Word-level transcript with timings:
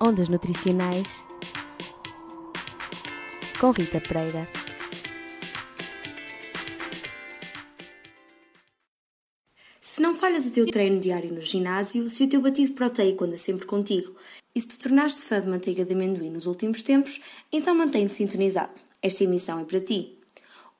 Ondas 0.00 0.28
Nutricionais 0.28 1.26
com 3.60 3.72
Rita 3.72 4.00
Pereira. 4.00 4.48
Se 9.80 10.00
não 10.00 10.14
falhas 10.14 10.46
o 10.46 10.52
teu 10.52 10.66
treino 10.66 11.00
diário 11.00 11.32
no 11.34 11.40
ginásio, 11.40 12.08
se 12.08 12.22
o 12.22 12.28
teu 12.28 12.40
batido 12.40 12.72
proteico 12.72 13.24
anda 13.24 13.36
sempre 13.36 13.66
contigo 13.66 14.14
e 14.54 14.60
se 14.60 14.68
te 14.68 14.78
tornaste 14.78 15.22
fã 15.22 15.40
de 15.40 15.48
manteiga 15.48 15.84
de 15.84 15.92
amendoim 15.92 16.30
nos 16.30 16.46
últimos 16.46 16.82
tempos, 16.82 17.20
então 17.52 17.74
mantém-te 17.74 18.12
sintonizado. 18.12 18.80
Esta 19.02 19.24
emissão 19.24 19.58
é 19.58 19.64
para 19.64 19.80
ti. 19.80 20.17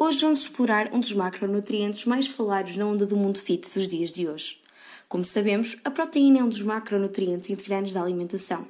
Hoje 0.00 0.20
vamos 0.20 0.42
explorar 0.42 0.94
um 0.94 1.00
dos 1.00 1.12
macronutrientes 1.12 2.04
mais 2.04 2.28
falados 2.28 2.76
na 2.76 2.86
onda 2.86 3.04
do 3.04 3.16
mundo 3.16 3.40
fit 3.40 3.68
dos 3.74 3.88
dias 3.88 4.12
de 4.12 4.28
hoje. 4.28 4.60
Como 5.09 5.24
sabemos, 5.24 5.77
a 5.82 5.90
proteína 5.90 6.38
é 6.38 6.45
um 6.45 6.48
dos 6.48 6.62
macronutrientes 6.62 7.50
integrantes 7.50 7.95
da 7.95 8.02
alimentação. 8.02 8.64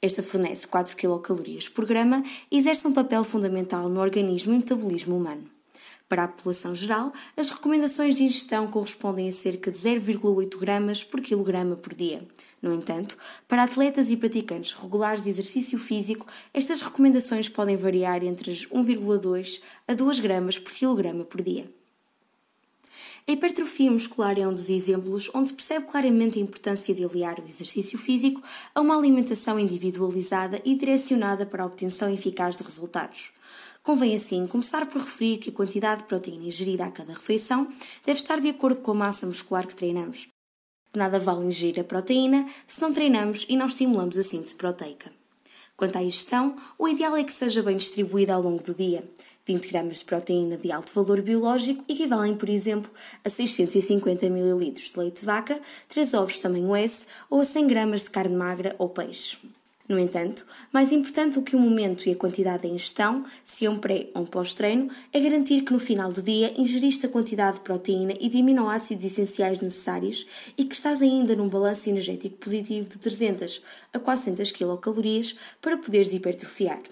Esta 0.00 0.22
fornece 0.22 0.66
4 0.66 0.96
kcal 0.96 1.22
por 1.74 1.84
grama 1.84 2.24
e 2.50 2.56
exerce 2.56 2.88
um 2.88 2.94
papel 2.94 3.22
fundamental 3.24 3.90
no 3.90 4.00
organismo 4.00 4.54
e 4.54 4.56
metabolismo 4.56 5.18
humano. 5.18 5.44
Para 6.08 6.24
a 6.24 6.28
população 6.28 6.74
geral, 6.74 7.12
as 7.36 7.50
recomendações 7.50 8.16
de 8.16 8.24
ingestão 8.24 8.66
correspondem 8.66 9.28
a 9.28 9.32
cerca 9.32 9.70
de 9.70 9.76
0,8 9.76 10.58
gramas 10.58 11.04
por 11.04 11.20
quilograma 11.20 11.76
por 11.76 11.92
dia. 11.92 12.26
No 12.62 12.74
entanto, 12.74 13.16
para 13.48 13.62
atletas 13.62 14.10
e 14.10 14.16
praticantes 14.16 14.74
regulares 14.74 15.24
de 15.24 15.30
exercício 15.30 15.78
físico, 15.78 16.26
estas 16.52 16.82
recomendações 16.82 17.48
podem 17.48 17.76
variar 17.76 18.22
entre 18.22 18.52
1,2 18.52 19.62
a 19.88 19.94
2 19.94 20.20
gramas 20.20 20.58
por 20.58 20.72
quilograma 20.72 21.24
por 21.24 21.42
dia. 21.42 21.70
A 23.26 23.32
hipertrofia 23.32 23.90
muscular 23.90 24.38
é 24.38 24.46
um 24.46 24.52
dos 24.52 24.68
exemplos 24.68 25.30
onde 25.34 25.48
se 25.48 25.54
percebe 25.54 25.86
claramente 25.86 26.38
a 26.38 26.42
importância 26.42 26.94
de 26.94 27.04
aliar 27.04 27.38
o 27.38 27.48
exercício 27.48 27.98
físico 27.98 28.42
a 28.74 28.80
uma 28.80 28.96
alimentação 28.96 29.58
individualizada 29.58 30.60
e 30.64 30.74
direcionada 30.74 31.46
para 31.46 31.62
a 31.62 31.66
obtenção 31.66 32.12
eficaz 32.12 32.56
de 32.56 32.64
resultados. 32.64 33.32
Convém 33.82 34.14
assim 34.16 34.46
começar 34.46 34.86
por 34.86 35.00
referir 35.00 35.38
que 35.38 35.50
a 35.50 35.52
quantidade 35.52 36.02
de 36.02 36.08
proteína 36.08 36.44
ingerida 36.44 36.84
a 36.84 36.90
cada 36.90 37.12
refeição 37.12 37.68
deve 38.04 38.18
estar 38.18 38.40
de 38.40 38.48
acordo 38.48 38.80
com 38.80 38.90
a 38.90 38.94
massa 38.94 39.26
muscular 39.26 39.66
que 39.66 39.76
treinamos. 39.76 40.29
Nada 40.94 41.20
vale 41.20 41.46
ingerir 41.46 41.80
a 41.80 41.84
proteína 41.84 42.46
se 42.66 42.80
não 42.82 42.92
treinamos 42.92 43.46
e 43.48 43.56
não 43.56 43.66
estimulamos 43.66 44.18
a 44.18 44.24
síntese 44.24 44.56
proteica. 44.56 45.12
Quanto 45.76 45.96
à 45.96 46.02
ingestão, 46.02 46.56
o 46.78 46.88
ideal 46.88 47.16
é 47.16 47.22
que 47.22 47.32
seja 47.32 47.62
bem 47.62 47.76
distribuída 47.76 48.34
ao 48.34 48.42
longo 48.42 48.62
do 48.62 48.74
dia. 48.74 49.04
20 49.46 49.68
gramas 49.68 49.98
de 49.98 50.04
proteína 50.04 50.56
de 50.56 50.70
alto 50.70 50.92
valor 50.92 51.22
biológico 51.22 51.84
equivalem, 51.88 52.34
por 52.34 52.48
exemplo, 52.48 52.90
a 53.24 53.30
650 53.30 54.26
ml 54.26 54.70
de 54.72 54.92
leite 54.96 55.20
de 55.20 55.26
vaca, 55.26 55.60
3 55.88 56.14
ovos 56.14 56.38
tamanho 56.38 56.74
S 56.74 57.06
ou 57.30 57.40
a 57.40 57.44
100 57.44 57.66
gramas 57.68 58.02
de 58.02 58.10
carne 58.10 58.36
magra 58.36 58.74
ou 58.78 58.88
peixe. 58.88 59.38
No 59.90 59.98
entanto, 59.98 60.46
mais 60.72 60.92
importante 60.92 61.34
do 61.34 61.42
que 61.42 61.56
o 61.56 61.58
momento 61.58 62.08
e 62.08 62.12
a 62.12 62.16
quantidade 62.16 62.62
da 62.62 62.68
ingestão, 62.68 63.24
se 63.44 63.66
é 63.66 63.70
um 63.70 63.76
pré 63.76 64.06
ou 64.14 64.22
um 64.22 64.24
pós-treino, 64.24 64.88
é 65.12 65.18
garantir 65.18 65.62
que 65.62 65.72
no 65.72 65.80
final 65.80 66.12
do 66.12 66.22
dia 66.22 66.54
ingeriste 66.56 67.06
a 67.06 67.08
quantidade 67.08 67.56
de 67.56 67.64
proteína 67.64 68.14
e 68.20 68.28
de 68.28 68.38
aminoácidos 68.38 69.04
essenciais 69.04 69.58
necessários 69.58 70.24
e 70.56 70.64
que 70.64 70.76
estás 70.76 71.02
ainda 71.02 71.34
num 71.34 71.48
balanço 71.48 71.90
energético 71.90 72.36
positivo 72.36 72.88
de 72.88 73.00
300 73.00 73.60
a 73.92 73.98
400 73.98 74.52
kcal 74.52 74.80
para 75.60 75.76
poderes 75.76 76.14
hipertrofiar. 76.14 76.82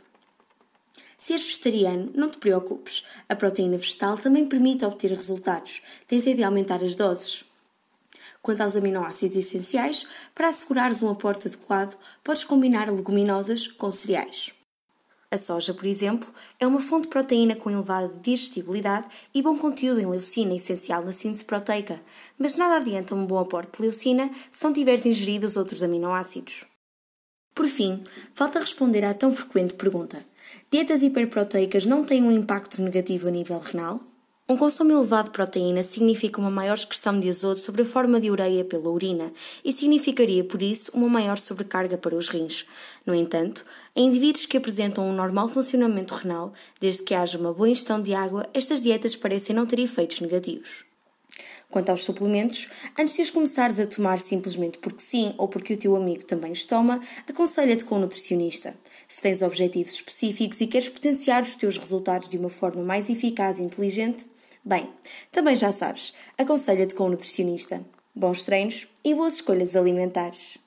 Se 1.17 1.35
és 1.35 1.45
vegetariano, 1.45 2.11
não 2.17 2.29
te 2.29 2.39
preocupes. 2.39 3.05
A 3.29 3.37
proteína 3.37 3.79
vegetal 3.79 4.19
também 4.19 4.45
permite 4.45 4.85
obter 4.85 5.13
resultados. 5.13 5.83
Tens 6.09 6.27
é 6.27 6.35
de 6.35 6.43
aumentar 6.43 6.83
as 6.83 6.97
doses. 6.97 7.48
Quanto 8.43 8.63
aos 8.63 8.77
aminoácidos 8.77 9.37
essenciais, 9.37 10.07
para 10.35 10.49
assegurares 10.49 11.03
um 11.03 11.11
aporte 11.11 11.49
adequado, 11.49 11.97
podes 12.23 12.45
combinar 12.45 12.91
leguminosas 12.91 13.67
com 13.67 13.91
cereais. 13.91 14.53
A 15.31 15.37
soja, 15.37 15.75
por 15.75 15.85
exemplo, 15.85 16.33
é 16.59 16.67
uma 16.67 16.81
fonte 16.81 17.03
de 17.03 17.11
proteína 17.11 17.55
com 17.55 17.71
elevada 17.71 18.11
digestibilidade 18.23 19.07
e 19.35 19.43
bom 19.43 19.59
conteúdo 19.59 20.01
em 20.01 20.07
leucina, 20.07 20.55
essencial 20.55 21.05
na 21.05 21.13
síntese 21.13 21.45
proteica, 21.45 22.01
mas 22.39 22.57
nada 22.57 22.77
adianta 22.77 23.15
um 23.15 23.27
bom 23.27 23.39
aporte 23.39 23.77
de 23.77 23.83
leucina 23.83 24.31
se 24.51 24.65
não 24.65 24.73
tiveres 24.73 25.05
ingerido 25.05 25.47
os 25.47 25.57
outros 25.57 25.83
aminoácidos. 25.83 26.65
Por 27.55 27.67
fim, 27.67 28.03
falta 28.33 28.61
responder 28.61 29.05
à 29.05 29.13
tão 29.13 29.31
frequente 29.31 29.75
pergunta: 29.75 30.25
Dietas 30.71 31.03
hiperproteicas 31.03 31.85
não 31.85 32.05
têm 32.05 32.23
um 32.23 32.31
impacto 32.31 32.81
negativo 32.81 33.29
a 33.29 33.31
nível 33.31 33.59
renal? 33.59 34.01
Um 34.51 34.57
consumo 34.57 34.91
elevado 34.93 35.27
de 35.27 35.33
proteína 35.33 35.83
significa 35.83 36.41
uma 36.41 36.51
maior 36.51 36.73
excreção 36.73 37.21
de 37.21 37.29
azoto 37.29 37.61
sobre 37.61 37.83
a 37.83 37.85
forma 37.85 38.19
de 38.19 38.31
ureia 38.31 38.65
pela 38.65 38.89
urina 38.89 39.31
e 39.63 39.75
significaria, 39.75 40.43
por 40.43 40.63
isso, 40.63 40.91
uma 40.95 41.07
maior 41.07 41.37
sobrecarga 41.37 41.99
para 41.99 42.17
os 42.17 42.31
rins. 42.31 42.65
No 43.05 43.15
entanto, 43.15 43.63
em 43.95 44.07
indivíduos 44.07 44.47
que 44.47 44.57
apresentam 44.57 45.07
um 45.07 45.13
normal 45.13 45.51
funcionamento 45.51 46.15
renal, 46.15 46.55
desde 46.81 47.03
que 47.03 47.15
haja 47.15 47.37
uma 47.37 47.53
boa 47.53 47.69
ingestão 47.69 48.01
de 48.01 48.15
água, 48.15 48.49
estas 48.55 48.83
dietas 48.83 49.15
parecem 49.15 49.55
não 49.55 49.67
ter 49.67 49.81
efeitos 49.81 50.21
negativos. 50.21 50.87
Quanto 51.71 51.91
aos 51.91 52.03
suplementos, 52.03 52.69
antes 52.99 53.15
de 53.15 53.21
os 53.21 53.31
começares 53.31 53.79
a 53.79 53.87
tomar 53.87 54.19
simplesmente 54.19 54.79
porque 54.79 55.03
sim 55.03 55.35
ou 55.37 55.47
porque 55.47 55.75
o 55.75 55.77
teu 55.77 55.95
amigo 55.95 56.25
também 56.25 56.53
os 56.53 56.65
toma, 56.65 57.03
aconselha-te 57.29 57.85
com 57.85 57.97
um 57.97 58.01
nutricionista. 58.01 58.75
Se 59.07 59.21
tens 59.21 59.43
objetivos 59.43 59.93
específicos 59.93 60.59
e 60.63 60.67
queres 60.67 60.89
potenciar 60.89 61.43
os 61.43 61.55
teus 61.55 61.77
resultados 61.77 62.31
de 62.31 62.39
uma 62.39 62.49
forma 62.49 62.83
mais 62.83 63.11
eficaz 63.11 63.59
e 63.59 63.63
inteligente, 63.63 64.27
bem, 64.69 64.93
também 65.33 65.57
já 65.57 65.73
sabes, 65.73 66.13
aconselha-te 66.37 66.95
com 66.95 67.07
um 67.07 67.11
nutricionista. 67.11 67.83
Bons 68.15 68.43
treinos 68.43 68.87
e 69.03 69.15
boas 69.15 69.35
escolhas 69.35 69.75
alimentares. 69.75 70.59